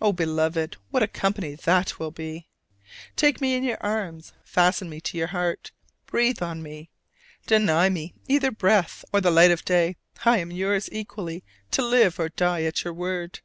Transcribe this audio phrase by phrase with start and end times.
[0.00, 2.46] Oh, Beloved, what a company that will be!
[3.16, 5.72] Take me in your arms, fasten me to your heart,
[6.06, 6.88] breathe on me.
[7.48, 11.42] Deny me either breath or the light of day: I am yours equally,
[11.72, 13.40] to live or die at your word.